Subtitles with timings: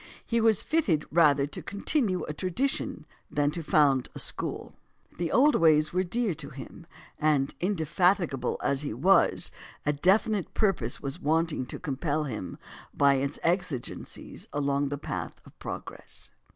[0.25, 4.73] He was fitted rather to continue a tradition than to found a school.
[5.19, 6.87] The old ways were dear to him;
[7.19, 9.51] and, indefatigable as he was,
[9.85, 12.57] a definite purpose was wanting to compel him,
[12.95, 16.31] by its exigencies, along the path of progress.